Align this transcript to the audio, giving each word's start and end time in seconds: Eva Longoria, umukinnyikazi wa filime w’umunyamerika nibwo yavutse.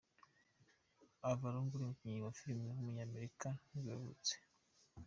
Eva 1.29 1.47
Longoria, 1.53 1.83
umukinnyikazi 1.85 2.23
wa 2.25 2.33
filime 2.39 2.63
w’umunyamerika 2.71 3.47
nibwo 3.69 3.89
yavutse. 3.95 4.33